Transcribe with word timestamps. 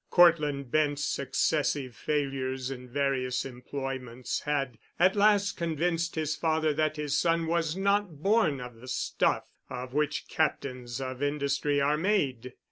Cortland 0.09 0.71
Bent's 0.71 1.05
successive 1.05 1.95
failures 1.95 2.71
in 2.71 2.89
various 2.89 3.45
employments 3.45 4.39
had 4.39 4.79
at 4.97 5.15
last 5.15 5.51
convinced 5.57 6.15
his 6.15 6.35
father 6.35 6.73
that 6.73 6.95
his 6.97 7.15
son 7.15 7.45
was 7.45 7.77
not 7.77 8.17
born 8.23 8.59
of 8.59 8.77
the 8.81 8.87
stuff 8.87 9.43
of 9.69 9.93
which 9.93 10.27
Captains 10.27 10.99
of 10.99 11.21
Industry 11.21 11.79
are 11.79 11.97
made. 11.97 12.53